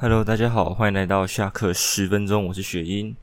[0.00, 3.16] Hello，大家好，欢迎来到下课十分钟，我是雪英。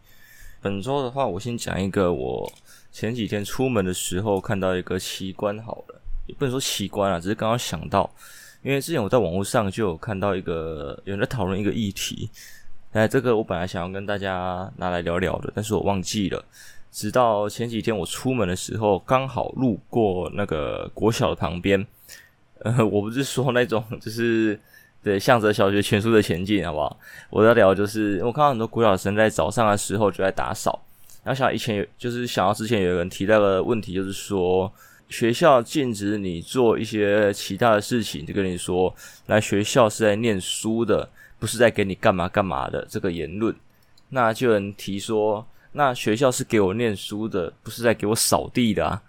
[0.60, 2.52] 本周的话，我先讲一个我
[2.92, 8.14] 前几天出门的时候看到一个奇观，好了，也不能说奇观啊，只是刚刚想到，
[8.62, 12.30] 因为之前我在网络上就有看到一个有人在讨论一个议题，
[12.92, 16.44] 哎，这个我本来想要跟大家拿来聊聊的，但是我忘记了，
[16.92, 21.88] 直到前几天我出门的时候，刚好路过那个国小的旁边，
[22.60, 24.60] 呃，我不是说那种，就是。
[25.06, 27.00] 对，向着小学全书的前进，好不好？
[27.30, 30.84] 我要聊就是，我看到很多国小生在早上的时候就在打扫，
[31.24, 34.74] 然后想以前有，就是想到之前有人提到的问题，就是说
[35.08, 38.92] 学校禁止你做一些其他的事情，就跟你说
[39.28, 43.56] 来学校是在念书的，不是在给你干嘛干嘛的这个言论，
[44.10, 49.00] 那就有人提说，那学校是给我念书的，不是在给我扫地的啊？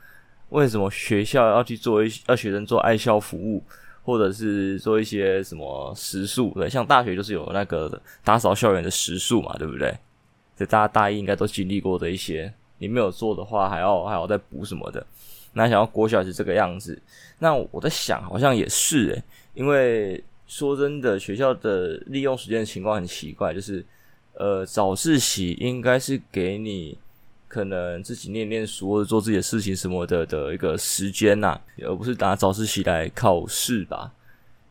[0.50, 3.64] 为什么学校要去做一要学生做爱校服务？
[4.06, 9.92] 或者是做一些什么时数，对，像大学就是有那个打扫校园的时数嘛，对不对？
[10.56, 15.05] 这大家大一应该都经历过的一些，你没有做的话，还要还要再补什么的。
[15.55, 16.97] 那想要国小是这个样子，
[17.41, 19.22] 那我在想，好像也是诶，
[19.55, 23.84] 因为说真的，学校的利用时间的情况很奇怪，就是
[24.34, 26.97] 呃，早自习应该是给你。
[27.48, 34.12] 可能自己念念书或者做自己的事情什么的的一个时间呐、而不是拿早自习来考试吧？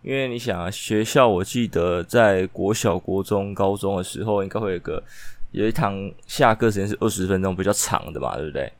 [0.02, 5.04] 因为你想啊，学校我记得在国小、国中、高中的时候，应该会有个
[5.52, 8.72] 有一堂下课时间是二十分钟，比较长的嘛，对不对？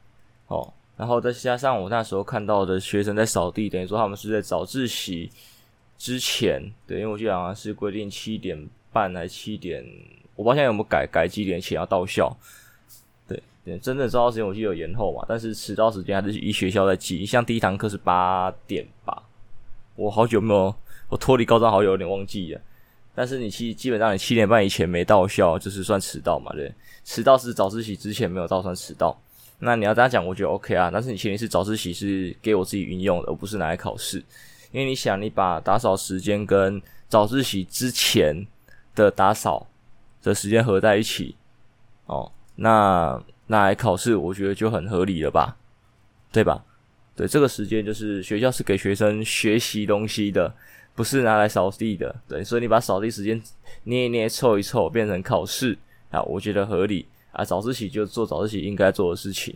[0.48, 5.32] 哦，然后再加上我那时候看到的学生在扫地，等于说他们是在早自习
[5.98, 9.84] 之前，对，因为我记得好像是规定七点半还七点，
[10.36, 12.32] 我不知道现在有没有改改几点前要到校。
[13.66, 17.26] 对，真的早到时间我记得有延后嘛，但是迟到时间还是依学校在记。
[17.26, 19.24] 像第一堂课是八点吧，
[19.96, 20.76] 我好久没有，
[21.10, 22.62] 我脱离高中好久有点忘记了。
[23.16, 26.72] 但是你七基本上你七点半以前没到校，就是算迟到嘛，对。
[27.04, 29.20] 迟到是早自习之前没有到算迟到。
[29.58, 30.92] 那你要这样讲，我觉得 OK 啊。
[30.94, 34.24] 但是你前提是早自习是给我自己运用的，而不是拿来考试。
[34.72, 38.46] 因为你想，你把打扫时间跟早自习之前
[38.94, 39.66] 的打扫
[40.22, 41.36] 的时间合在一起，
[42.06, 43.20] 哦，那。
[43.48, 45.58] 拿来考试，我觉得就很合理了吧，
[46.32, 46.64] 对吧？
[47.16, 50.54] 对，这个时间就是学校是给学生学习东西的，
[50.94, 52.14] 不是拿来扫地的。
[52.28, 53.42] 对，所以你把扫地时间
[53.84, 55.78] 捏一捏、凑一凑，变成考试
[56.12, 57.46] 啊，我觉得合理啊。
[57.46, 59.56] 早自习就做早自习应该做的事情，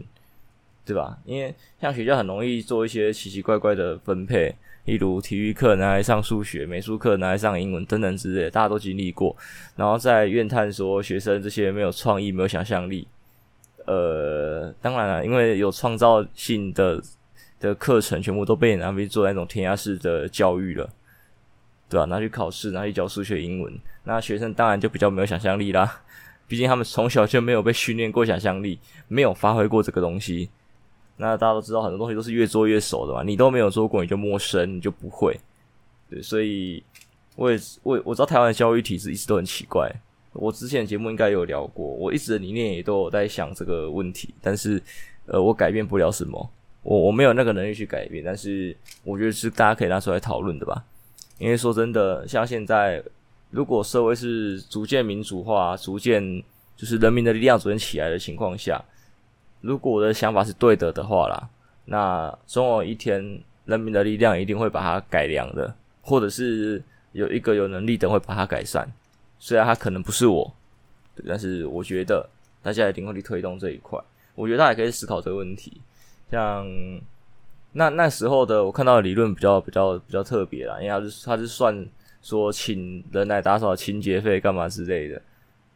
[0.85, 1.17] 对吧？
[1.25, 9.35] 因为像学校很容易做一些奇奇怪怪的分配，例如体育课拿来上数学，美术课拿来上英文等等之类，大家都经历过，
[9.75, 13.06] 然后在怨叹说学生这些没有创意、没有想象力。
[13.89, 17.01] 呃，当然了，因为有创造性的
[17.59, 20.88] 的课程，全部都被拿去做那种填鸭式的教育了，
[21.89, 22.05] 对吧？
[22.05, 23.73] 拿去考试，拿去教数学、英文，
[24.03, 26.01] 那学生当然就比较没有想象力啦。
[26.47, 30.51] 毕竟他们从小就没有被训练过想象力，没有发挥过这个东西。
[31.17, 33.23] 那大家都知道，很多东西都是越做越熟的嘛。
[33.23, 35.35] 你都没有做过，你就陌生，你就不会。
[36.11, 36.83] 对，所以
[37.35, 39.91] 我也我我知道台湾的教育体制一直都很奇怪。
[40.34, 44.81] 我之前节目应该有聊过，我一直的理念也都有在想这个问题，但是
[45.25, 46.50] 呃，我改变不了什么，
[46.84, 50.84] 我我没有那个能力去改变，但是我觉得是大家可以拿出来讨论的吧。
[51.39, 53.03] 因为说真的，像现在
[53.50, 56.44] 如果社会是逐渐民主化，逐渐
[56.78, 58.84] 就是人民的力量逐渐起来的情况下，
[59.62, 61.50] 如果我的想法是对的的话啦，
[61.85, 66.81] 那总有一天人民的力量一定会把它改良的，或者是
[67.13, 68.88] 有一个有能力的会把它改善。
[69.39, 70.53] 虽然他可能不是我，
[71.25, 72.29] 但是我觉得
[72.61, 73.97] 大家一定会去推动这一块。
[74.35, 75.79] 我觉得大家可以思考这个问题。
[76.29, 76.67] 像
[77.72, 81.88] 那那时候的我看到理论比较比较比较特别啦，因为他是他是算
[82.22, 85.22] 说请人来打扫清洁费干嘛之类的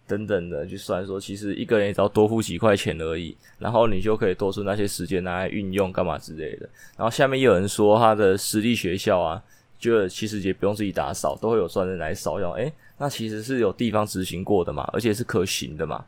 [0.06, 6.70] 等等的，就算说其实一个人也只要多付几块钱而已，然后你就可以多出那些时间拿来运用干嘛之类的。
[6.98, 9.42] 然后下面也有人说他的私立学校啊。
[9.80, 12.40] 就其实也不用自己打扫，都会有专人来扫。
[12.40, 16.04] 要诶，那其实是有地方执行过的嘛，而且是可行的嘛，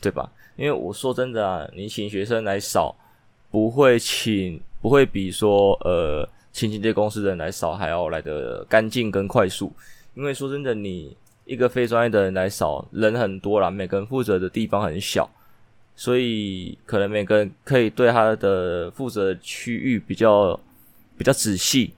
[0.00, 0.30] 对吧？
[0.56, 2.94] 因为我说真的啊，你请学生来扫，
[3.50, 9.72] 不会请，不会比说呃请清洁公司的人来扫还要来得干净跟快速。
[10.14, 15.30] 因为说真的，你一个非专业的人来扫，人很多啦，每个人负责的地方很小，
[15.94, 20.58] 所以可能每个人可以对他的负责区域比较
[21.16, 21.92] 比较仔细。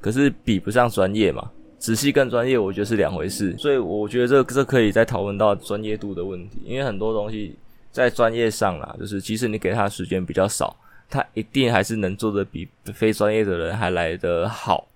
[0.00, 1.50] 可是比不上专业嘛，
[1.80, 7.56] 仔细跟专业我觉得是两回事，所以我觉得这这可以再讨论到专业度的问题，因为很多东西
[7.90, 10.76] 在专业上啦，就是即使你给他时间比较少，
[11.08, 14.86] 他一定还是能做的比非专业的人还来得好，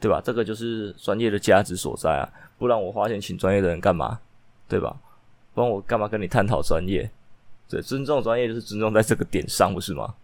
[0.00, 0.22] 对吧？
[0.24, 2.28] 这个就是专业的价值所在啊！
[2.56, 4.18] 不然我花钱请专业的人干嘛？
[4.66, 4.96] 对吧？
[5.54, 7.08] 不然我干嘛跟你探讨专业？
[7.68, 10.14] 对，尊重专业就是尊重在这个点上，不是吗？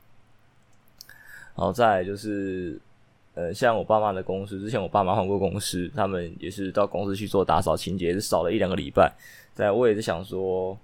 [1.54, 2.80] 然后再来就是，
[3.34, 9.12] 呃，像我爸妈的公司，之前我爸妈换过公司，他们也是到公司去做打扫清洁，是扫了一两个礼拜。
[9.54, 10.76] 在我也是想说，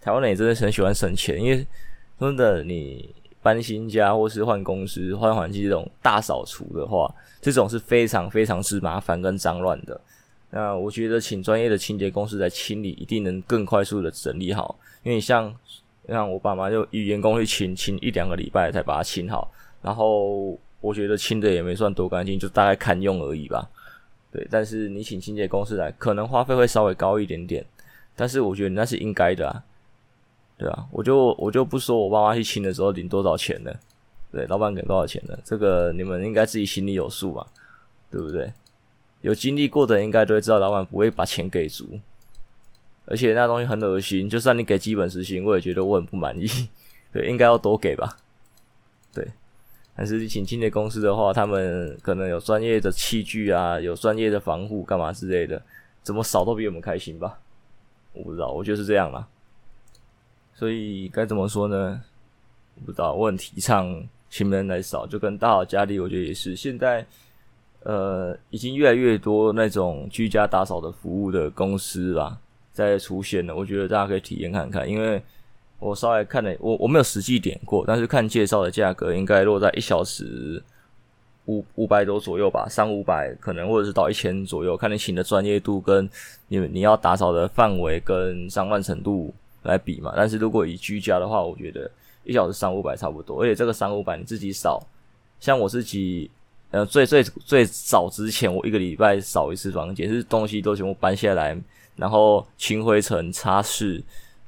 [0.00, 1.66] 台湾人也真的很喜欢省钱，因为
[2.18, 10.00] 真的你搬新家或是换公司换环境这种大扫除的话，这种是非常非常之麻烦跟脏乱的。
[10.50, 14.78] 那我觉得请专业的清洁公司来清理，一定能更快速的整理好。
[15.02, 15.54] 因为像
[16.08, 19.50] 像我爸妈就与员工去清清一两个礼拜才把它清好，
[19.82, 23.70] 然后我觉得清的也没算多干净，就大概堪用而已吧。
[24.30, 27.64] 对，但是你请清洁公司来，可能花费会稍微高一点点。
[28.14, 29.64] 但是我觉得那是应该的啊，
[30.58, 33.74] 对啊，我就我就不说我爸妈去清的时候领多少钱了，
[34.30, 37.46] 对，老板给多少钱了，这个你们应该自己心里有数吧，
[38.10, 38.52] 对不对？
[39.22, 41.98] 有经历过的应该都会知道，老板不会把钱给足，
[43.06, 46.46] 而且那东西很恶心，就算你给基本时薪，我也觉得我很不满意，
[47.10, 48.18] 对，应该要多给吧，
[49.14, 49.26] 对。
[49.96, 55.62] 但是请清洁公司的话，他们可能有专业的器具啊，有专业的防护干嘛之类的，
[56.02, 57.38] 怎么扫都比我们开心吧。
[58.12, 59.26] 我不知道，我觉得是这样啦。
[60.54, 62.02] 所以该怎么说呢？
[62.76, 66.56] 我不知道，我很提倡请人来扫，就跟大好家里，我觉得也是。
[66.56, 67.06] 现在
[67.84, 72.38] 呃，已经越来越多那种居家打扫的服务的公司吧，
[72.72, 73.54] 在出现了。
[73.54, 75.22] 我觉得大家可以体验看看，因为
[75.84, 80.62] 我稍微看了，我我没有实际点过，但是看介绍的价格应该落在一小时。
[81.46, 86.08] 五五百多左右吧，三五百可能或者是到一千左右，看你请的专业度跟
[86.48, 89.30] 你你要打扫的范围跟上万程度
[89.64, 90.14] 来比嘛。
[90.16, 91.90] 但是如果以居家的话，我觉得
[92.24, 94.82] 一小时三五百差不多，而且这个三五百你自己扫，
[95.38, 96.30] 像我自己
[96.70, 101.54] 呃最最最早之前我一个礼拜扫一次房间，是东西都全部搬下来，
[101.96, 104.02] 然后清灰尘、擦拭，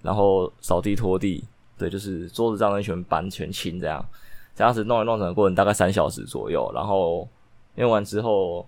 [0.07, 1.43] 然后扫地拖地，
[1.77, 4.03] 对，就是桌子上那全搬全清这样。
[4.55, 7.29] 这样子弄来弄整个过程大概三小时左右，然后
[7.75, 8.67] 用完之后，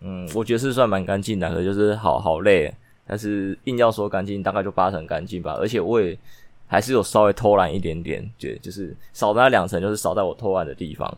[0.00, 2.70] 嗯，我觉得是算蛮干净的，可就是好好累，
[3.06, 5.56] 但是硬要说干净，大概就八成干净吧。
[5.58, 6.18] 而且我也
[6.66, 11.16] 还是有稍微偷懒一点点，就就是扫那两层，就是扫在我偷懒的地方。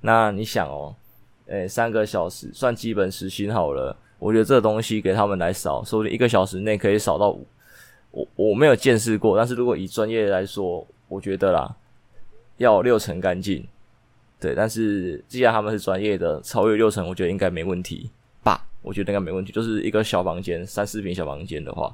[0.00, 0.92] 那你想哦，
[1.46, 7.46] 诶，三个小时算基本时薪好了，我觉得这东西给他们来扫，说不定一个小时内可以扫到五。
[8.14, 11.76] 我我没有见识过，但是如果以专业来说，我觉得啦。
[12.58, 13.66] 要六成干净，
[14.38, 18.08] 对，但是既然他们是专业的，超越六成，我觉得应该没问题
[18.44, 18.64] 吧？
[18.80, 21.92] 我觉得应该没问题，就是一个小房间，三四平小房间的话，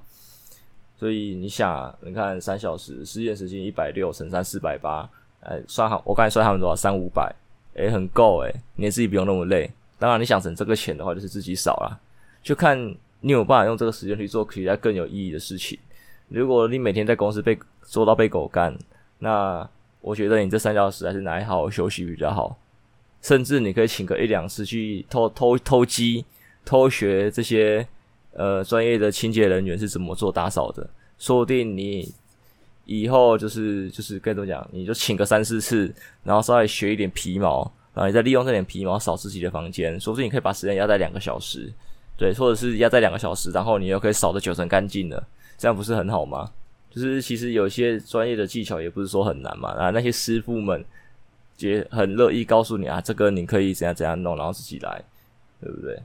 [0.99, 5.09] 所以你想，你看三小时，实验时间一百六乘三四百八，
[5.41, 6.77] 哎，算好，我刚才算他们多少？
[6.77, 7.35] 三五百，
[7.75, 9.71] 哎，很够哎，你自己不用那么累。
[9.99, 11.99] 当然，你想省这个钱的话，就是自己少啦，
[12.43, 12.79] 就看
[13.21, 15.79] 你有办法用这个时间去做其他更有意义的事情。
[16.31, 18.77] 如果你每天在公司被做到被狗干，
[19.19, 19.69] 那
[20.01, 22.57] 我觉得你这三小时还是拿来好好休息比较好，
[23.21, 26.25] 甚至你可以请个一两次去偷偷偷鸡
[26.65, 27.87] 偷学这些
[28.33, 30.89] 呃专业的清洁人员是怎么做打扫的，
[31.19, 32.15] 说不定你
[32.85, 35.93] 以后就是就是该怎么讲，你就请个三四次，
[36.23, 37.63] 然后稍微学一点皮毛，
[37.93, 41.73] 然后你再利用这点皮毛扫自己的房间，说不定你可以把时间压在两个小时，
[42.17, 45.23] 对，或者是压在两个小时，然后你又可以扫的九成干净了，
[45.61, 46.51] 这样不是很好吗？
[46.89, 50.83] 就是其实有些专业的技巧也不是说很难嘛，啊，那些师傅们
[51.59, 55.05] 也很乐意告诉你啊，这个你可以怎样怎样弄，然后自己来，
[55.61, 56.03] 对不对？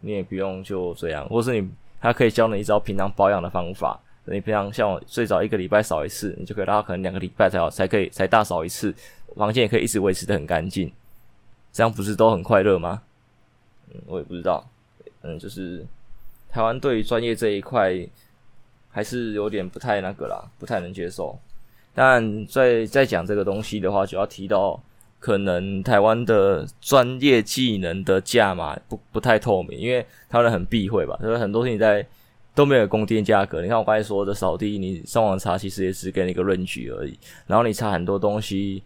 [0.00, 1.66] 你也不用就这样，或是你
[1.98, 8.94] 他可以教你一招平常保养的方法，你平常像我最早一个礼拜扫一次，你就可以到可能两个礼拜才好才可以才大扫一次，
[9.34, 10.92] 房间也可以一直维持得很干净，
[11.72, 13.00] 这样不是都很快乐吗？
[13.94, 14.68] 嗯，我也不知道，
[15.22, 15.84] 嗯，就是
[16.50, 18.06] 台湾对于专业这一块。
[18.94, 21.36] 还是有点不太那个啦，不太能接受。
[21.92, 24.80] 但在在讲这个东西的话，就要提到
[25.18, 32.06] 可能台湾的专业技能的价码不不太透明，因为他们很避讳吧，所以很多东西在
[32.54, 33.60] 都没有供电价格。
[33.60, 37.18] 你看我刚才说的扫地，你上网查其实也只给你一个论据而已。
[37.48, 38.82] 然后你查很多东西，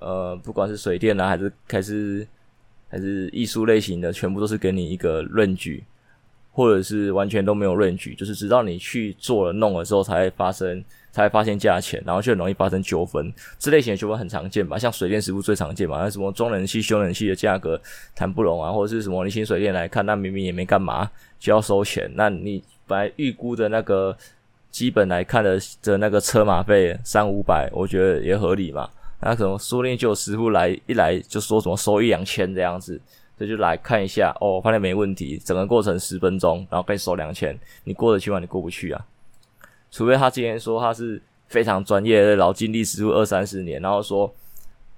[0.00, 2.26] 呃，不管是水电啊，还是还是
[2.88, 5.84] 还是艺术类型的，全部都是给你一个论据。
[6.54, 13.30] 或者是完全都没有论据，就是直到你去做了弄了之后才会发生，才会发现价钱，然后就很容易发生纠纷。
[13.58, 14.78] 这类型的纠纷很常见吧？
[14.78, 17.80] 像水电师傅最常见嘛，那什么装冷气、修冷气的价格
[18.14, 22.08] 谈不拢啊，或者是什么你请水电来看，那明明也没干嘛就要收钱。
[22.14, 24.16] 那你本来预估的那个
[24.70, 28.88] 基本来看的的那个车马费三五百，我觉得也合理嘛。
[29.20, 33.00] 那可能说不定就有师傅来一来就说什么收一两千这样子。
[33.38, 38.38] 这就来看一下哦，发现没问题，整个过程十分钟，然后可以收两千，你过得去吗？
[38.38, 39.06] 你过不去啊？
[39.90, 44.32] 除非他今天说他是非常专业的，老经历师傅二三十年，然后说，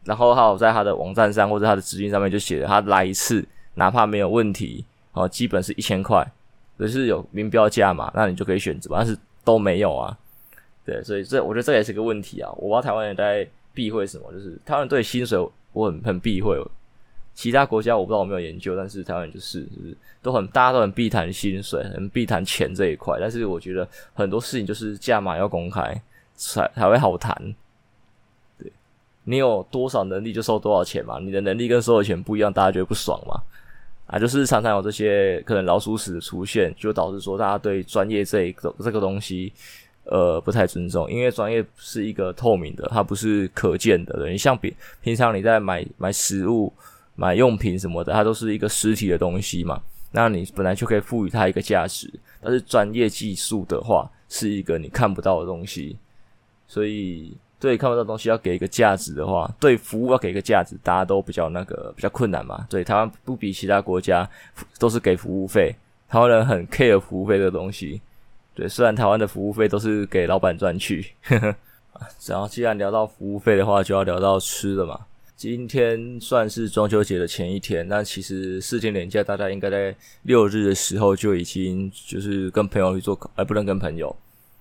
[0.05, 6.27] 然后他有在他的网站上或者他的资讯上面就写了，他来一次哪怕没有问题，哦，基本是一千块，
[6.79, 10.17] 可是有明标价嘛，那你就可以选择，但是都没有啊。
[10.85, 12.49] 对，所以这我觉得这也是个问题啊！
[12.53, 15.37] 我不知道台湾人在避讳什么，就是台湾人对薪水
[15.73, 16.57] 我很很避讳。
[17.37, 23.19] 其他国家我不知道，我没有研究，但是台湾就是就是都很大家都很避谈薪水，很避谈钱这一块。
[23.21, 26.03] 但是我觉得很多事情就是价码要公开
[26.35, 27.37] 才才会好谈。
[28.59, 28.73] 对，
[29.25, 33.39] 你有多少能力就收多少钱嘛，你的能力跟收的钱不一样，大家觉得不爽嘛？
[34.07, 39.53] 啊，就是常常有这些可能老鼠屎的出现，就导致说大家对专业这一个这个东西。
[40.09, 44.31] 呃，不太尊重，因为专业是一个透明的，它不是可见的。
[44.31, 46.73] 你像平平常你在买买食物、
[47.17, 49.83] 买用品什么的，它都是一个实体的东西嘛。
[50.13, 52.09] 那你本来就可以赋予它一个价值，
[52.41, 55.99] 但是专业技术的话，是一个你看不到的东西。
[56.69, 62.67] 所以对看不到的东西要给一个价值的话，对服务要给一个价值，大家都比较那个比较困难嘛。
[62.71, 64.29] 所以台湾不比其他国家
[64.79, 65.75] 都是给服务费，
[66.09, 68.01] 台湾人很 care 服务费的东西。
[68.55, 71.55] 对，虽然台湾的服务费都是给老板赚去，呵 呵，
[72.27, 74.99] 然后既然聊到服务费的话，就要聊到吃的嘛。
[75.37, 84.17] 今天算是中秋节的前一天，那其实四天连假，大家应该在六日的时候就已经就是跟朋友去做烤，哎，不能跟朋友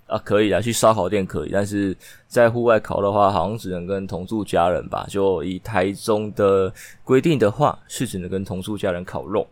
[0.07, 1.95] 啊，可以啊，去烧烤店可以，但是
[2.27, 5.07] 在户外烤的话，好像只能跟同住家人吧。
[5.09, 6.73] 就以台中的
[7.05, 9.47] 规定的话，是只能跟同住家人烤肉。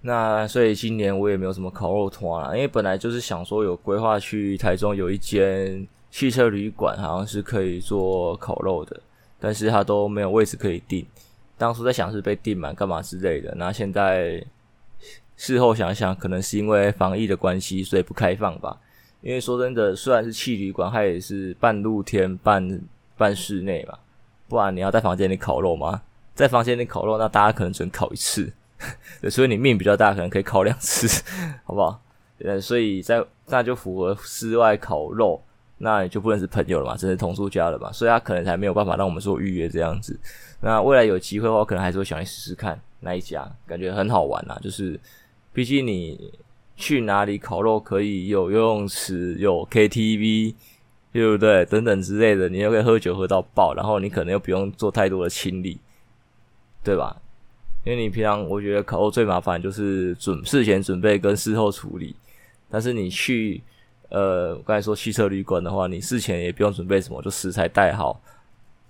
[0.00, 8.98] 那所以今年我也没有什么烤肉团啦，因为本来就是想说有规划去台中有一间汽车旅馆，好像是可以做烤肉的，
[9.46, 11.06] 但是他都没有位置可以订。
[11.56, 14.44] 当初在想是被订满干嘛之类的，那现在
[15.36, 18.76] 事后想想，可能是因为防疫的关系，所以不开放吧。
[19.20, 22.80] 因为说真的，虽然是汽旅馆，它也是半露天半
[23.16, 23.96] 半室内嘛，
[24.48, 26.02] 不然你要在房间里烤肉吗？
[26.34, 28.52] 在房间里烤肉，那大家可能只能烤一次。
[29.30, 31.06] 所以你命比较大，可能可以烤两次，
[31.62, 32.02] 好不好？
[32.40, 35.40] 呃，所以在那就符合室外烤肉，
[35.78, 40.18] 那也就不能是朋友了嘛，只是同住家了嘛，所以他可能才没有办法让我们做预约这样子。
[40.60, 44.58] 那未来有机会的话，可能还是会想去试试看那一家，感觉很好玩啊。
[44.62, 44.98] 就是
[45.52, 46.32] 毕竟你
[46.76, 50.54] 去哪里烤肉可以有游泳池、有 KTV，
[51.12, 51.64] 对不对？
[51.66, 55.78] 等等之类的，你又可以喝酒喝到爆，然后你可能又不用做太多的清理，
[56.82, 57.20] 对吧？
[57.84, 62.16] 因为你平常我觉得烤肉最麻烦就是准事前准备跟事后处理，
[62.68, 63.62] 但是你去
[64.08, 68.20] 呃我刚才说汽车旅馆的话，你事前也不用准备什么，就食材带好。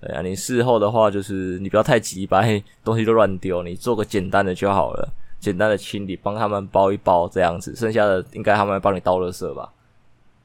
[0.01, 2.43] 对啊，你事后的话就是你不要太急，把
[2.85, 5.09] 东西都乱丢，你做个简单的就好了，
[5.41, 9.73] 简单的清理，帮他们包一包这样子，剩下的应该他们会帮你倒垃圾吧，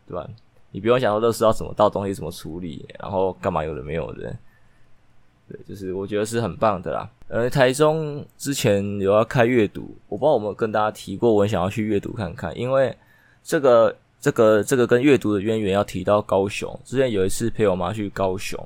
[0.07, 0.25] 对吧？
[0.71, 4.33] 你不用想说垃圾要怎么倒东西怎么处理，然后干嘛有的没有的。
[5.49, 7.09] 对，就是我觉得是很棒的啦。
[7.27, 12.57] 呃，台中之前有要开阅读，我不知道我们有跟大家提过，我想要去阅读看看。
[12.57, 12.97] 因为
[13.43, 16.79] 这个、这个、这个跟阅读的渊源要提到高雄。
[16.85, 18.57] 之前有一次陪我妈去高雄，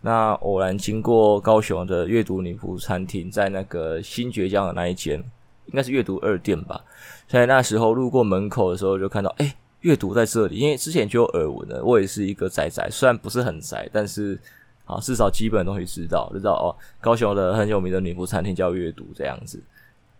[0.00, 5.22] 那偶然经过高雄的阅读女仆餐厅，在那个新崛江的那一间，
[5.66, 6.82] 应该是阅读二店吧。
[7.28, 10.56] 在那时候路过门口的时候，就看到哎，阅读在这里。
[10.56, 14.38] 因为之前就有耳闻了，我也是一个宅宅，虽然不是很宅，但是。
[14.84, 16.74] 啊，至少基本的东西知道，就知道哦。
[17.00, 19.62] 高雄的很有名的女仆餐厅叫阅读这样子，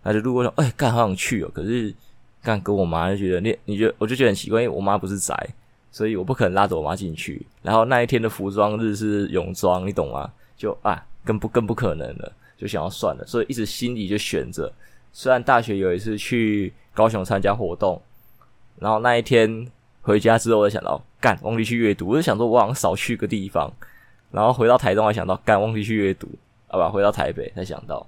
[0.05, 1.51] 那就路过说，哎、干好想去哦。
[1.53, 1.93] 可是
[2.43, 5.35] 干跟我妈就觉得，你你觉，我就觉得很奇怪，因为我妈不是宅，
[5.91, 7.47] 所以我不可能拉着我妈进去。
[7.63, 10.31] 然后那一天的服装日是泳装，你懂吗？
[10.57, 13.25] 就啊，更不更不可能了，就想要算了。
[13.27, 14.73] 所以一直心里就悬着。
[15.13, 18.01] 虽然大学有一次去高雄参加活动，
[18.79, 19.67] 然后那一天
[20.01, 23.71] 回家之后，我就想到干忘记去阅读，我就想说，我好像少去个地方。
[24.31, 26.27] 然后回到台东，还想到干忘记去阅读，
[26.69, 26.89] 好吧？
[26.89, 28.07] 回到台北才想到，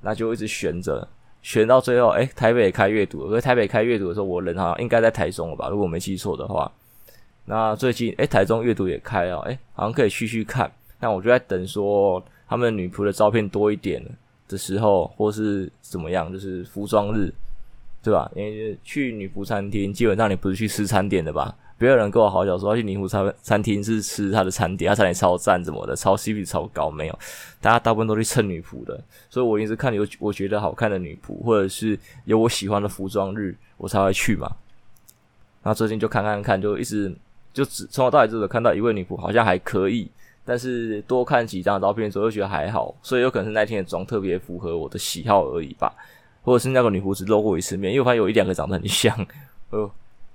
[0.00, 1.06] 那就一直悬着，
[1.42, 3.30] 选到最后，诶，台北也开阅读了。
[3.30, 5.68] 可是台北开阅读的时候，我人好像应该在台中了吧？
[5.68, 6.70] 如果我没记错的话。
[7.50, 10.70] 那最近，诶，台中阅读也开了，诶，好像可以去去看。
[11.00, 14.04] 那我就在等说，他们女仆的照片多一点
[14.46, 17.32] 的时候，或是怎么样，就是服装日，
[18.02, 18.30] 对吧？
[18.34, 21.56] 因为去女仆餐厅，基本上你不是去吃餐点的吧？
[21.78, 27.18] 别有人跟我好讲说，要去女仆餐餐厅是吃他的餐点，他餐点超赞，怎么的，超 CP 超高，没有，
[27.60, 34.50] 大家大部分都去蹭女仆的，所以我一直看有我觉得好看的女仆，或者是有我喜欢的服装日，我才会去嘛。
[35.62, 37.14] 那最近就看看看，就一直
[37.52, 40.10] 就只从头到尾只有看到一位女仆好像还可以，
[40.44, 45.92] 但是多看几张照片之后又觉得还好，所以有可能是那天的妆特别符合我的喜好而已吧，
[46.42, 49.14] 或者是那个女仆只露过一次面，因为我发现有一两个长得很像，
[49.70, 49.90] 呃，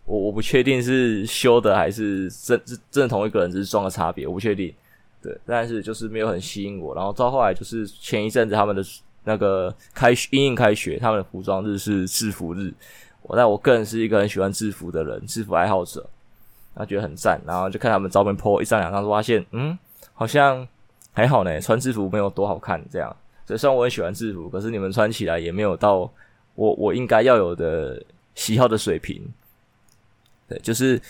[0.06, 4.74] 我我不确定是修的还是真真真的同一个人，只是装的差别，我不确定。
[5.22, 6.94] 对，但是就是没有很吸引我。
[6.94, 8.84] 然后到后来就是前一阵子他们的
[9.24, 12.74] 那个开学，英英开学，他们的服装日是制服日。
[13.22, 16.06] 我但我个人是一个很喜欢制服的人，制服爱好者，
[16.74, 17.40] 那觉得很赞。
[17.48, 19.80] 然后就看他们照片 po 一张两张，发现嗯，
[20.14, 20.68] 好像
[21.14, 23.16] 还好呢，穿制服没有多好看这样。
[23.48, 26.00] 所以虽然我很喜欢制服，可是你们穿起来也没有到
[26.56, 28.04] 我我应该要有的
[28.36, 29.26] 喜好的水平。
[30.48, 31.02] 对，就是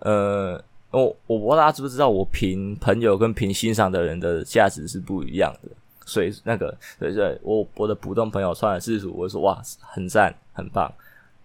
[0.00, 0.62] 呃。
[0.92, 5.70] 我我不知道大家知不知道，我评朋友跟评欣赏的人的价值是不一样的。
[6.04, 10.92] 所以那个对对，我我的普通朋友穿的制服，我会说哇，很赞，很棒。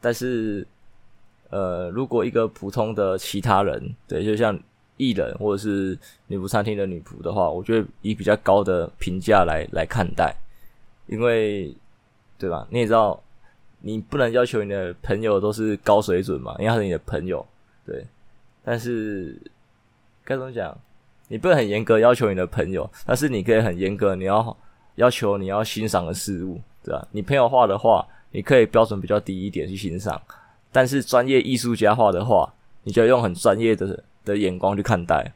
[0.01, 0.68] 但是
[1.50, 4.60] 呃，如果一个普通的其他人，对，就像
[4.98, 10.36] 艺人或者是女仆餐厅的女仆的话，我觉得以比较高的评价来来看待，
[11.06, 11.74] 因为
[12.38, 12.68] 对吧？
[12.70, 13.18] 你也知道，
[13.79, 17.46] 你不能要求你的朋友都是高水准嘛，因为他是你的朋友，
[17.86, 18.05] 对。
[18.63, 19.39] 但是
[20.25, 20.77] 该怎么讲？
[21.29, 24.57] 你不能很严格要求你的朋友，但是你可以很严格，你要
[24.96, 27.07] 要求你要欣赏的事物，对吧？
[27.12, 30.22] 你朋友画的画，你可以标准比较低一点去欣赏，
[30.72, 32.51] 但是专业艺术家画的画，
[32.84, 35.31] 你就要用很专业的的眼光去看待。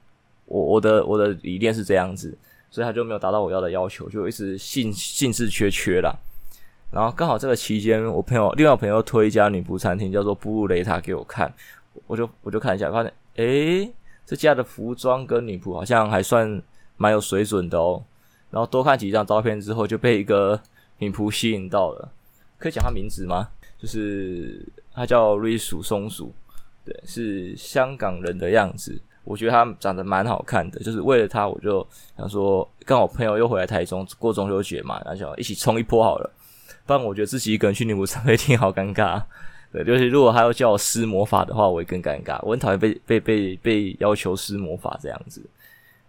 [0.46, 2.38] 我我的我的理念是这样子，
[2.70, 6.14] 所以他就没有达到我要的要求，就一直兴兴致缺缺啦。
[6.92, 11.52] 然后刚好这个期间，我朋友另外朋友推一家女仆餐厅，叫做布雷塔给我看，
[12.06, 13.14] 我就我就看一下，发现。
[13.36, 13.90] 诶，
[14.26, 16.62] 这家的服装跟女仆好像还算
[16.98, 18.04] 蛮有水准的哦。
[18.50, 20.60] 然后多看几张照片之后，就被一个
[20.98, 22.12] 女仆吸引到了。
[22.58, 23.48] 可以讲她名字吗？
[23.80, 24.62] 就是
[24.94, 26.34] 她叫瑞鼠松鼠，
[26.84, 29.02] 对，是香港人的样子。
[29.24, 36.30] 我觉得她长得蛮好看的，就是为了她，我就想说，刚好朋友又回来台中过中秋节嘛，然后就一起冲一波好了。
[36.86, 39.22] 不然我觉得自己一个人去女仆餐厅好尴尬。
[39.72, 42.38] 对，就是如果他要叫我施魔法的话，我会更尴尬。
[42.44, 45.42] 我很讨厌被被被被要求施魔法这样子。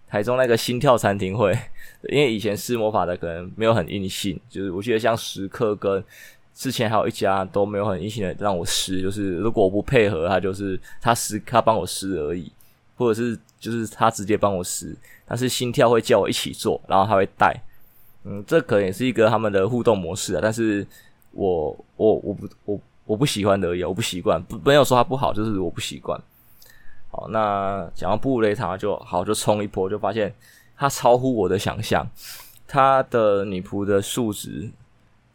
[0.09, 1.57] 台中那个心跳餐厅会，
[2.11, 6.03] 因为以前施魔法的可能没有很硬性，就是我记得像食客跟
[6.53, 12.51] 之前还有一家都没有很硬性的让我施，就是如果我不配合，他就是他施他帮我施而已，
[12.97, 17.57] 或者是就是他直接帮我施，但是心跳会叫我一起做，然后他会带。
[18.25, 20.41] 嗯，这可能也是一个他们的互动模式啊。
[20.43, 20.87] 但是
[21.33, 22.81] 我我我不我。
[23.05, 26.19] 我不喜欢而已，我不习惯，不没有说它不好，就是我不习惯。
[27.11, 30.33] 好，那讲到布雷塔就好，就冲一波，就发现
[30.77, 32.07] 它超乎我的想象，
[32.67, 34.71] 它的女仆的素质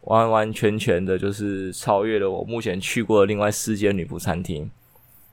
[0.02, 4.72] 完完全全的，就是超越了我目前去过的另外四间女仆餐厅，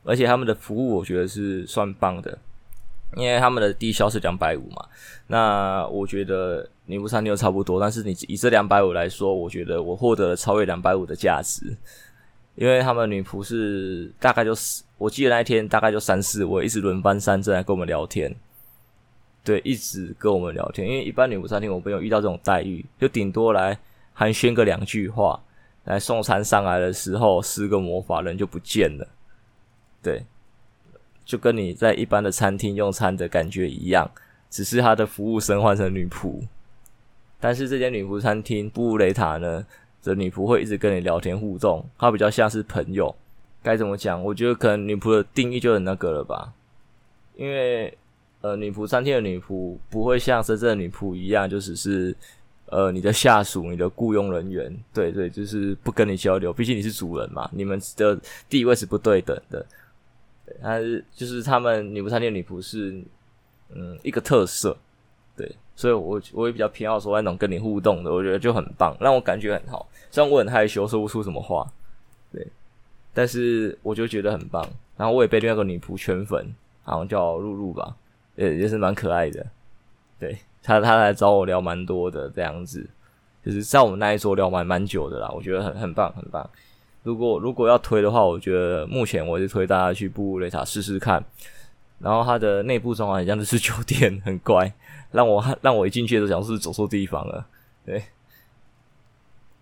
[0.03, 2.37] 而且他们的服务我觉得是算棒的，
[3.17, 4.87] 因为他们的低消是两百五嘛，
[5.27, 11.77] 那我觉得女仆餐厅都差不多，但是你以这两百五来说，我觉得我获得了超越两百五的价值。
[12.57, 18.33] 因为他们女仆是大概就是，我记得那一天大概就三四位，一直轮番三阵来跟我们聊天，
[19.43, 20.89] 对，一直跟我们聊天。
[20.89, 23.77] 因为一般女仆餐厅我没有遇到这种待遇，就顶多来
[24.13, 25.43] 寒暄个两句话，
[25.83, 29.09] 来送餐上来的时候施个魔法，人就不见了。
[30.01, 30.25] 对，
[31.25, 34.11] 就跟你在一般的餐厅用餐的感觉一样，
[34.51, 36.41] 只是他的服务生换成女仆。
[37.41, 39.67] 但是这间女仆餐厅布雷塔呢？
[40.03, 43.15] 这女仆会一直跟你聊天互动，她比较像是朋友。
[43.63, 44.23] 该怎么讲？
[44.23, 46.53] 我觉得可能女仆的定义就很那个了吧。
[47.37, 47.97] 因为
[48.43, 52.15] 呃，女仆餐厅的女仆不会像真正的女仆一样，就只是
[52.67, 54.71] 呃你的下属、你的雇佣人员。
[54.93, 59.65] 对对，就是不跟你交流，毕竟你是主人嘛，你们的地位是不对等的。
[60.63, 63.03] 但是就是他们女仆餐厅女仆是
[63.71, 64.77] 嗯一个特色，
[65.37, 65.51] 对。
[65.77, 69.89] 所以我我也比较偏好说那种跟你互动的，我觉得就很棒，让我感觉很好。
[70.09, 71.67] 虽然我很害羞，说不出什么话，
[72.33, 72.47] 对，
[73.13, 74.65] 但是我就觉得很棒。
[74.97, 77.97] 然后我也被另外一个女仆圈粉，好像叫露露吧，
[78.37, 79.45] 也也是蛮可爱的。
[80.21, 82.89] 对，她她来找我聊蛮多的这样子，
[83.45, 86.49] 就是在我们那一桌聊蛮蛮久的啦，我觉得很很棒很棒。
[87.05, 91.25] 如果如果要推的话，我觉得目前我就推大家去布雷塔试试看。
[92.01, 94.71] 然后它的内部装潢很像就是酒店，很乖，
[95.13, 97.47] 让我 让我一进去都想是走错地方了，
[97.87, 98.03] 对，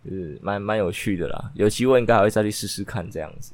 [0.03, 1.53] 就是蛮蛮有趣的啦。
[1.55, 3.53] 有机会应该还会再去试试看这样子。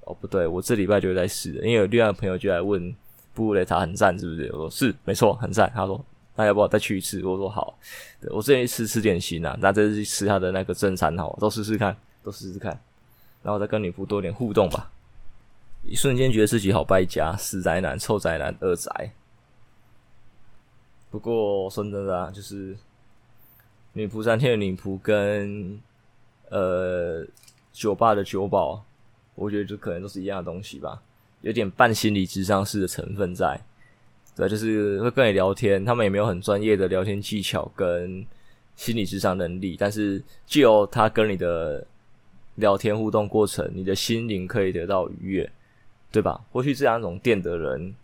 [0.00, 2.92] 哦，不对，我这礼拜就会在试的，因为有另外一个朋友就来问
[3.34, 4.50] 布雷塔很赞是不是？
[4.52, 5.70] 我说是，没错，很赞。
[5.74, 6.02] 他说
[6.34, 7.24] 那要不要再去一次？
[7.24, 7.78] 我说好。
[8.20, 12.78] 对，我之前去吃吃点心啊，那这次去吃他的那个正餐好，都试试看，都试试看，
[13.44, 14.90] 然后再跟女仆多点互动吧。
[15.84, 19.12] 一瞬间觉得自己好败家，死宅男、臭宅男、二宅。
[21.10, 22.74] 不过说真的啊，就是
[23.92, 25.78] 女仆餐厅的女仆跟
[26.48, 27.24] 呃
[27.72, 28.82] 酒吧的酒保，
[29.34, 31.00] 我觉得就可能都是一样的东西吧，
[31.42, 33.60] 有点半心理智商式的成分在。
[34.34, 38.26] 对，就是会跟你聊天，他们也没有很专业的聊天技巧跟
[38.74, 41.86] 心理智商能力，但是就他跟你的
[42.56, 45.52] 聊天互动过程，你的心灵可以得到愉悦，
[46.12, 46.40] 对吧？
[46.52, 47.94] 或许这两种店的人，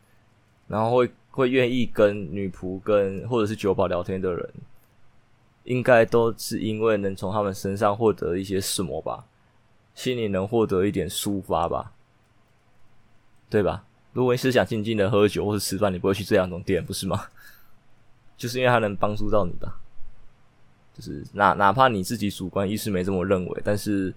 [0.66, 4.50] 然后会会愿意跟女仆跟或者是酒保聊天的人，
[5.64, 9.24] 应该都是因为能从他们身上获得一些什么吧，
[9.94, 11.92] 心里能获得一点抒发吧，
[13.48, 13.84] 对吧？
[14.12, 17.26] 如果你是想静静的喝酒或者吃饭，你不会去这两种店，不是吗？
[18.36, 19.80] 就是因为它能帮助到你吧。
[20.92, 24.12] 就是哪哪怕你自己主观意识没这么认为，但是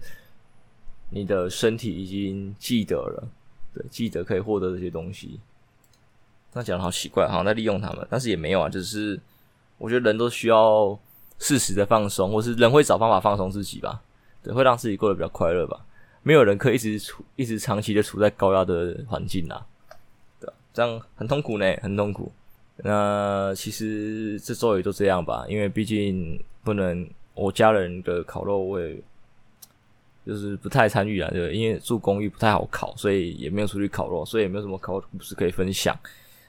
[1.14, 3.28] 你的身体已经记得了，
[3.72, 5.38] 对，记得可以获得这些东西。
[6.52, 8.68] 那讲的好奇怪，好像在利用他们，但是也没有啊。
[8.68, 9.18] 就是
[9.78, 10.98] 我觉得人都需要
[11.38, 14.02] 适时的放松，或是人会找方法放松自己吧，
[14.42, 15.86] 对，会让自己过得比较快乐吧。
[16.24, 19.64] 没有人可以一直处一直长期的处在高压的环境啊。
[20.40, 22.32] 对这样很痛苦呢，很痛苦。
[22.78, 29.00] 那其实这周也就这样吧，因为毕竟不能我家人的烤肉，我也
[30.26, 35.96] 就是不太参与啊，对，因为住公寓不太好烤，所以也没有出去烤肉，所以也没有什么烤肉故事可以分享。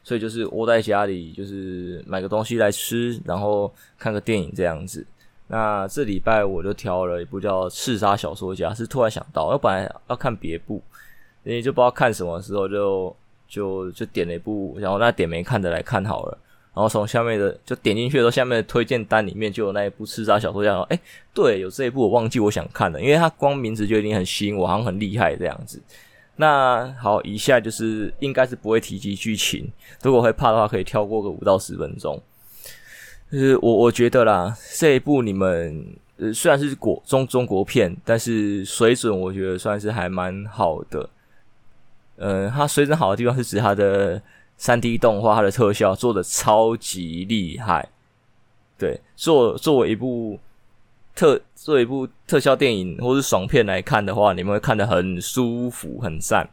[0.03, 5.05] 所以就是窝在家里，就是买个东西来吃，然后看个电影这样子。
[5.47, 10.81] 那这礼拜我就挑了一部叫《刺杀小说家》，是突然想到，我本来要看别部，
[11.43, 13.15] 因为就不知道看什么时候就。
[13.47, 16.37] 就就点了一部，然后那点没看的来看好了，
[16.75, 20.99] 然后从下面的就点进去的时候，下面的推荐单里面就有那一部刺杀小说家，哎，
[21.33, 25.81] 对，有这一部我忘记我想看了，因为它光名字就已经很吸引我，好像很厉害这样子。
[26.35, 29.71] 那好，以下就是应该是不会提及剧情，
[30.03, 32.21] 如果会怕的话，可以跳过个五到十分钟。
[33.31, 35.85] 就是我我觉得啦，这一部你们
[36.17, 41.09] 呃虽然是国中中国片，但是水准我觉得算是还蛮好的。
[42.17, 44.21] 呃，它水准好的地方是指它的
[44.57, 47.89] 三 D 动画，它的特效做的超级厉害。
[48.77, 50.39] 对，作作为一部
[51.15, 56.47] 特作为一部特效电影或是爽片来看的话，你们会看得很舒服，很赞。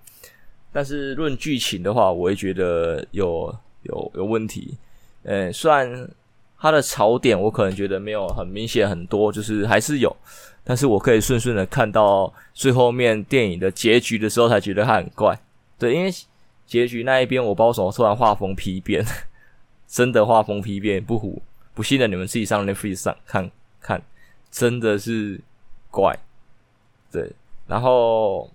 [0.72, 4.76] 但是论剧情的话，我会觉得有有有问题。
[5.24, 6.08] 呃，虽然
[6.58, 10.16] 它的槽点我可能觉得没有很明显很多，就是还是有，
[10.64, 15.38] 但是我可以顺顺的看到最后面电影的结局的时候，才觉得它很怪。
[15.76, 16.10] 对，因为
[16.72, 19.04] 结局那一边，我不知道什么突然画风丕变，
[19.86, 21.38] 真的画风丕变，不唬，
[21.74, 24.02] 不信的你们自己上 Netflix 上看看，
[24.50, 25.38] 真的是
[25.90, 26.18] 怪。
[27.10, 27.30] 对，
[27.66, 28.50] 然后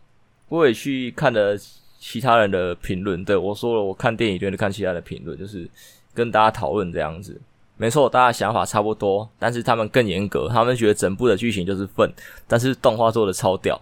[0.50, 1.56] 我也去看了
[2.00, 5.70] 其他人的评论，对，我说了，我看电影就看其他的评论，就是
[6.16, 7.40] 跟大家讨论这样子。
[7.76, 12.12] 没错，大家想法差不多，但是他们更严格，他们觉得整部的剧情就是粪，
[12.48, 13.80] 但是动画做的超屌，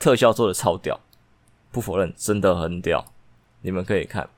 [0.00, 0.98] 特效做的超屌。
[1.70, 3.04] 不否认，真的很屌，
[3.62, 4.28] 你们可以看。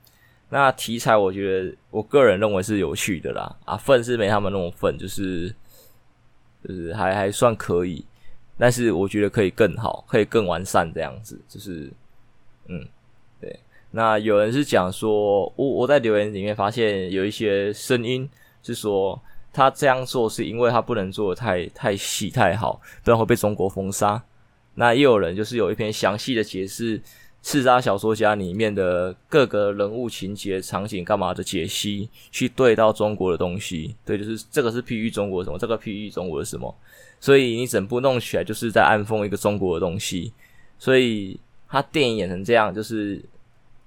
[0.49, 3.57] 那题材，我觉得我个人认为是有趣的啦。
[3.65, 5.49] 啊，粪是没他们那么粪，就是
[6.65, 8.05] 就是还还算可以，
[8.59, 11.41] 但是我觉得可以更好，可以更完善这样子。
[11.49, 11.89] 就是
[12.67, 12.85] 嗯，
[13.41, 13.61] 对。
[13.93, 18.29] 那有人是讲说，我我在留言里面发现有一些声音
[18.63, 19.21] 是说，
[19.53, 24.21] 他这样做是因为他不能做的太太细太好，不然会被中国封杀。
[24.75, 26.99] 那也有人就是有一篇详细的解释
[27.43, 33.95] 《刺杀小说家》里面的各个人物情节、场景干嘛的解析，去对到中国的东西。
[34.05, 36.75] 对，就是这个是譬喻中国什么，这个譬喻中国什么。
[37.19, 40.33] 所以你整部弄起来就是在暗讽一个中国的东西。
[40.79, 43.23] 所以他电影演成这样，就是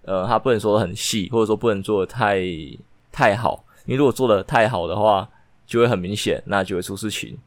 [0.04, 2.44] 呃，他不能说的很细，或者说不能做的太
[3.12, 3.63] 太好。
[3.86, 5.28] 你如果做的太好的话，
[5.66, 7.38] 就会很明显，那就会出事情。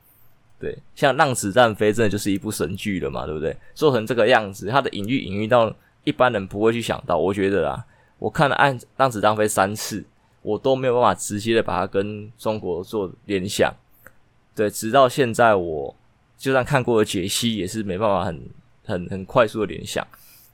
[0.58, 3.54] 对，像《让子弹飞》真的就是一部神剧了嘛，对不对？
[3.74, 5.74] 做成这个样子，它的隐喻隐喻到
[6.06, 7.18] 一般人不会去想到。
[7.18, 7.84] 我觉得啊，
[8.18, 10.02] 我看了《让让子弹飞》三次，
[10.40, 13.74] 我都没有办法直接的把它跟中国做联想。
[14.54, 15.94] 对，直到现在，我
[16.38, 18.48] 就算看过的解析，也是没办法很
[18.84, 20.06] 很很快速的联想。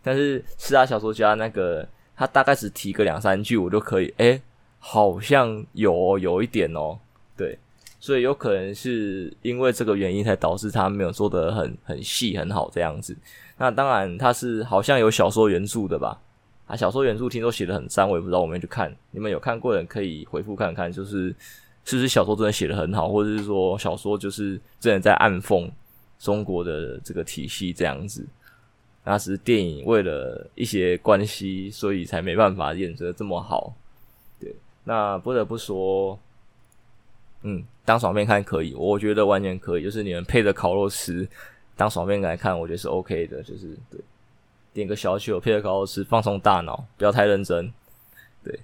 [0.02, 1.86] 但是《四大小说家》那个，
[2.16, 4.42] 他大概只提个两三句，我就可以，诶，
[4.78, 6.98] 好像有有一点哦，
[7.36, 7.58] 对。
[8.00, 13.16] 所以有可能是因为这个原因才导致他没有做得很很细很好这样子。
[13.62, 16.20] 那当然他是好像有小说原著的吧？
[16.66, 18.92] 啊，小说原著听说写得很赞，我也不知道，我没去看。
[19.12, 21.28] 你们有看过的人可以回复看看，就是
[21.84, 25.70] 是不是小说真的写得很好，或者是说小说就是真的在暗讽
[26.18, 28.26] 中国的这个体系这样子。
[29.04, 33.72] 那只是电影为了一些关系，所以才没办法演得这么好。
[34.40, 36.18] 对，那不得不说。
[37.44, 39.82] 嗯，当爽片看可以，我觉得完全可以。
[39.84, 41.28] 就是你们配着烤肉吃，
[41.82, 43.42] 当爽片来看，我觉得是 OK 的。
[43.42, 44.00] 就是对，
[44.72, 47.72] 点个小酒配着烤肉吃，放松大脑，不要太认真。
[48.44, 48.56] 对，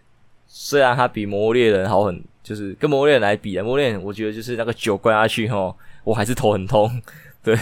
[0.47, 6.89] 虽然它比《魔猎人》好很，就是跟《魔猎人》来比，《魔猎人》我觉得就是那个酒灌下去齁，我还是头很痛。
[7.43, 7.57] 对，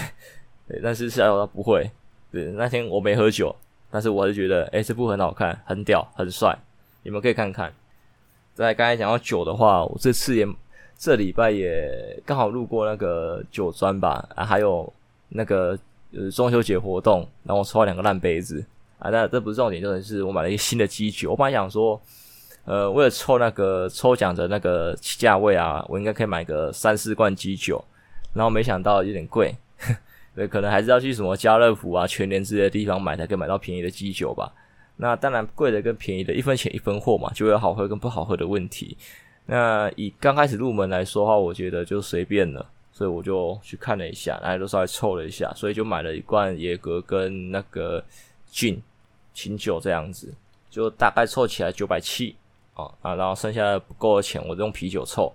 [0.68, 1.90] 对，但是下午他不会。
[2.30, 3.56] 对，那天我没喝酒，
[3.90, 6.54] 但是我还是觉得，哎、这部很好看，很屌，很帅，
[7.02, 7.72] 你们可以看看。
[8.52, 10.46] 在刚才讲到酒的话，我这次也
[10.98, 14.90] 这礼拜也刚好路过那个酒庄吧，啊，还有
[15.28, 15.78] 那个
[16.12, 18.64] 呃中秋节活动，然后我抽了两个烂杯子
[18.98, 21.32] 啊，但这不是重点，重点是我买了一个新的基酒。
[21.32, 22.00] 我本来想说，
[22.64, 27.82] 呃，为了抽那个抽奖的那个价位啊，我应该可以买个三四罐基酒，
[28.34, 29.54] 然后没想到有点贵，
[30.34, 34.52] 对，可能还是要去什么家乐福啊、全联之类的地方买才可以买到便宜的基酒吧。
[34.98, 38.96] 那当然，贵的跟便宜的，一分钱一分货嘛，就会有好喝跟不好喝的问题。
[39.44, 48.02] 那以刚开始入门来说的话，我觉得就随便了，所以我就去看了一下，然后都稍微凑了一下，所以就买了一罐野格跟那个
[48.50, 48.80] 琴
[49.34, 50.32] 琴酒这样子，
[50.70, 52.34] 就大概凑起来九百七
[52.72, 55.30] 啊啊，然后剩下的不够的钱，我就用啤酒凑，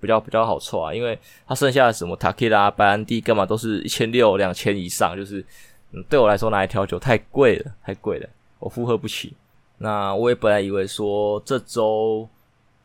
[0.00, 1.18] 比较比较好凑啊，因为
[1.48, 5.44] 它剩下的什么塔 q 拉、白兰地干嘛都是一千六、两千以上，就是
[5.90, 8.28] 嗯，对我来说拿来调酒太贵了，太贵了。
[8.60, 9.34] 我负荷不起，
[9.78, 12.28] 那我也本来以为说这周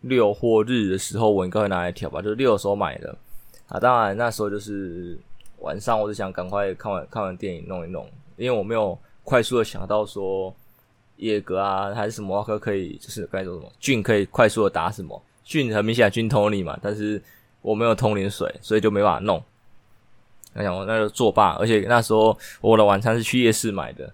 [0.01, 3.15] 六或日的时候我应该会拿来调吧，就六的时候买的
[3.67, 3.79] 啊。
[3.79, 5.17] 当然那时候就是
[5.59, 10.53] 晚上，我就想赶快看完看完电影弄一弄，因为我没有快速的想到说
[11.17, 17.21] 野格啊还是什么可可以，就是该做什么俊可以快速的打什么俊，很明显菌通灵嘛，但是
[17.61, 19.43] 我没有通灵水，所以就没办法弄。
[20.53, 24.11] 那想我那就作罢，而且那时候我的晚餐是去夜市买的。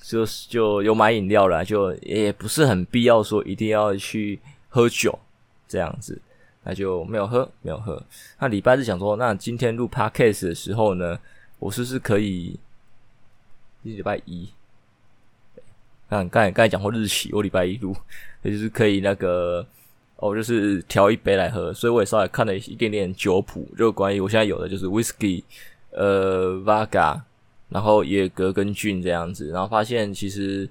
[0.00, 5.18] 就是就有买饮料了，就也不是很必要说一定要去喝酒
[5.68, 6.18] 这样子，
[6.68, 8.00] 那就没有喝，没有喝。
[8.38, 11.18] 那礼拜日想说，那今天录 podcast 的时候呢，
[11.58, 12.60] 我是不是可以？
[13.84, 14.46] 礼拜一，
[16.10, 17.96] 看刚才刚才讲过日期，我礼拜一录，
[18.42, 19.66] 也就是可以那个
[20.16, 21.72] 哦，就是调一杯来喝。
[21.72, 25.42] 所以我也稍微看了一点点酒谱，就关于我现在有的就是 whisky，
[25.92, 27.18] 呃，vodka
[27.70, 30.68] 然后野格跟菌这样子，然后发现其实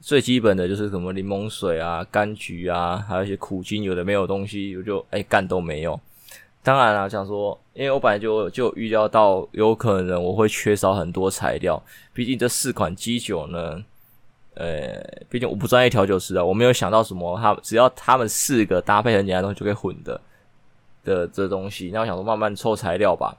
[0.00, 5.98] 最基本的就是什么柠檬水啊、柑橘啊，还有一些苦精，有的没有东西，我就哎干都没有。
[6.62, 11.82] 当然了，想说，因为我本来就就预料到有可能我会缺少很多材料，
[12.12, 13.82] 毕竟这四款基酒呢，
[14.54, 20.20] 呃，毕竟我不专业调酒师啊，我没有想到什么，他只要他们四个搭配很简单东西就可以混的
[21.04, 23.36] 的这东西，那我想说慢慢凑材料吧。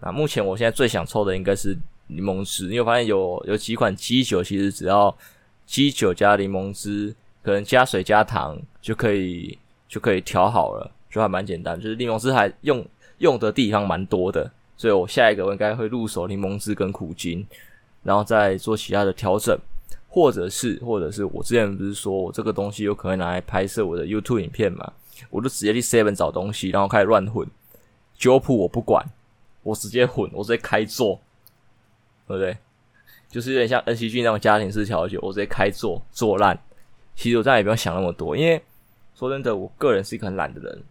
[0.00, 1.76] 那目前我现在最想凑的应该是。
[2.12, 5.16] 柠檬汁，因为我发现有有几款基酒，其实只要
[5.70, 9.56] 鸡酒加柠檬汁，可能加水加糖就可以
[9.88, 11.80] 就可以调好了，就还蛮简单。
[11.80, 12.84] 就是柠檬汁还用
[13.18, 17.46] 用的地方蛮多的，所以我下一个我应该会入手柠檬汁跟苦精，
[18.02, 19.56] 然后再做其他的调整，
[20.08, 24.92] 或者是或者是我之前不是说我这个东西有可能拿来拍摄我的 YouTube 影片嘛，
[25.30, 27.46] 我就直接去 Seven 找东西，然后开始乱混
[28.18, 29.06] 酒谱，我不管，
[29.62, 31.20] 我直接混，我直接开做。
[32.26, 32.56] 对不对？
[33.30, 36.58] 就是有点像恩熙俊那种家庭式调酒，我直接开做做烂。
[37.14, 38.60] 其实我再也不用想那么多，因为
[39.14, 40.82] 说真的，我个人是一个很懒的人。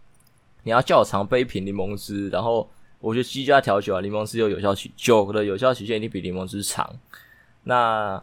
[0.63, 6.89] 你要叫我常备一瓶柠檬汁，然后我觉得居家调酒啊，柠檬汁有有效期，酒的有效期限一定比柠檬汁长。
[7.63, 8.21] 那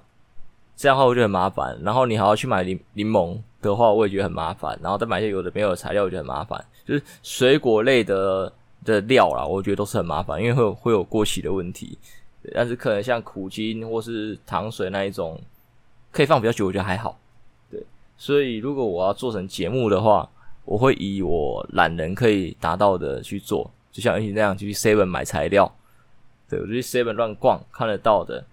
[0.76, 1.76] 这样的话我觉得很麻烦。
[1.83, 4.79] 然后你还要去买柠柠檬的话，我也觉得很麻烦。
[4.83, 6.64] 然后再买一些有的没有的材料，我觉得很麻烦。
[6.85, 8.52] 就是水果类的
[8.85, 11.98] 的料啦，我觉得都是很麻烦，因为会有会有过期的问题。
[12.54, 15.40] 但是可能像苦精或是糖水那一种，
[16.11, 17.18] 可以放比较久，我觉得还好。
[17.70, 17.82] 对，
[18.16, 20.28] 所以如果我要做成节目的话，
[20.64, 25.72] 我会以我懒人可以达到的去做，就像以前那样就去 Seven 买材料，
[26.48, 28.44] 对，我就去 Seven 乱逛，看得到的。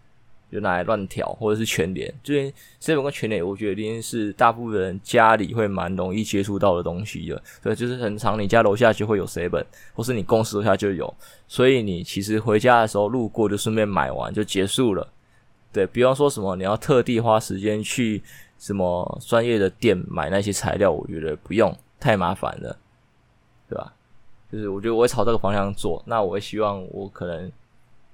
[0.54, 7.42] 就拿来乱调，或者是全联，这边 seven 跟全联，我觉得一定是大部分人家里会蛮容易接触到的东西的。
[7.64, 11.12] 对，就是很常，你家楼下就会有 seven，或是你公司楼下就有，
[11.48, 15.08] 所以你其实回家的时候路过就顺便买完就结束了。
[15.72, 18.22] 对，比方说什么你要特地花时间去
[18.60, 22.78] 什么专业的店买那些材料，我觉得不用，太麻烦了，
[23.68, 23.92] 对吧？
[24.52, 27.52] 就是我觉得我会朝这个方向做，那我会希望我可能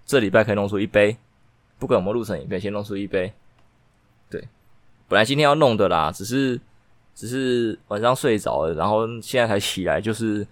[0.06, 1.18] 这礼拜可以弄出一杯。
[1.80, 3.34] 不管有没有录成影片，先弄出一杯。
[4.30, 4.48] 对，
[5.08, 6.60] 本来今天要弄的啦，只是
[7.16, 10.46] 只是晚上睡着了，然后现在才起来，就是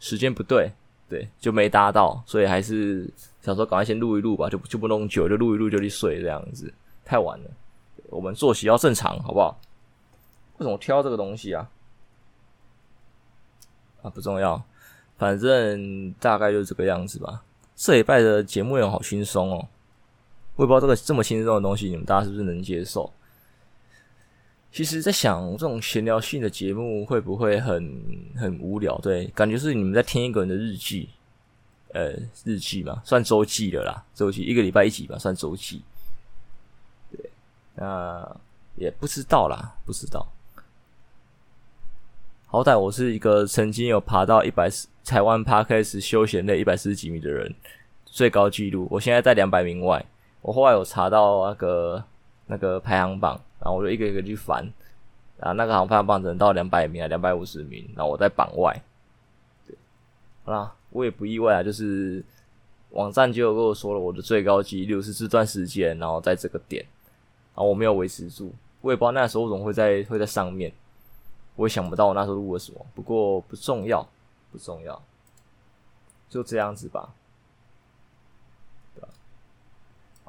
[0.00, 0.72] 时间不对，
[1.08, 3.08] 对，就没搭到，所以还是
[3.42, 6.72] 想说赶快先录一录吧，就就不弄久，就录一录就去睡这样子，
[7.04, 7.50] 太晚了。
[8.08, 9.60] 我们作息要正常，好不好？
[10.58, 11.70] 为什么挑这个东西啊？
[14.02, 14.60] 啊，不重要，
[15.16, 17.42] 反正大概就是这个样子吧。
[17.76, 19.68] 这礼拜的节目内容好轻松哦，
[20.60, 23.10] 我也不知道这个这么轻松的东西，你们大家是不是能接受？
[24.70, 27.98] 其实，在想这种闲聊性的节目会不会很
[28.36, 28.98] 很无聊？
[28.98, 31.08] 对，感觉是你们在听一个人的日记，
[31.94, 32.12] 呃，
[32.44, 35.80] 日记嘛，算周记了啦，周记一个礼拜一集吧，算周记。
[37.10, 37.30] 对，
[37.76, 38.36] 那
[38.76, 40.30] 也不知道啦，不知道。
[42.48, 47.54] 好歹我是一个曾经有爬到一百四台湾 Podcast 休闲类一百四十几米的人，
[48.04, 50.04] 最高纪录，我现在在两百名外。
[50.42, 52.04] 我后来有查到那个
[52.46, 53.40] 那个排行榜。
[53.62, 54.66] 然后我就一个一个去翻，
[55.38, 58.74] 啊，那个好像排行榜只能到两百名啊，两百五十名，然后我在榜外。
[59.66, 59.76] 对，
[60.44, 62.24] 好啦，我也不意外啊，就是
[62.92, 66.82] 网站就有跟我说了，我的最高纪录是这段时间，然后在这个点，
[67.54, 68.50] 然后我没有维持住，
[68.80, 70.72] 我也不知道那时候我怎么会在会在上面，
[71.54, 74.08] 我也想不到我那时候录了什么，不过不重要，
[74.50, 75.02] 不重要，
[76.30, 77.12] 就这样子吧。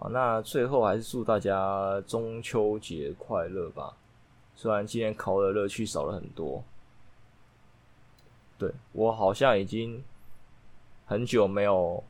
[0.02, 3.96] 好，那最后还是祝大家中秋节快乐吧。
[4.56, 6.64] 虽然今天烤的乐趣少了很多，
[8.58, 10.04] 对，我好像已经
[11.06, 12.04] 很久没有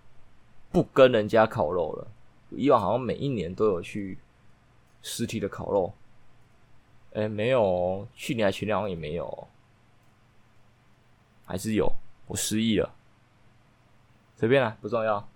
[0.71, 2.07] 不跟人家烤肉了。
[2.51, 4.17] 以往好像每一年都有去
[5.01, 5.91] 实体的烤肉，
[7.11, 9.47] 哎，没有，去年还前年好像也没有，
[11.45, 11.91] 还是有，
[12.27, 12.89] 我失忆了，
[14.37, 15.27] 随便啦，不重要。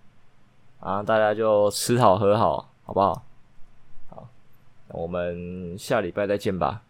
[0.86, 3.20] 啊，大家就吃好喝好，好不好？
[4.08, 4.28] 好，
[4.90, 6.80] 我们下礼拜再见吧。